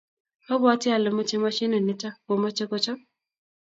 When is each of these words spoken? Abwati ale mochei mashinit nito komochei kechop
Abwati 0.53 0.87
ale 0.95 1.09
mochei 1.15 1.41
mashinit 1.43 1.83
nito 1.83 2.09
komochei 2.25 2.69
kechop 2.69 2.99